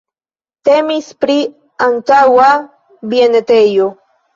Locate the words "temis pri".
0.69-1.37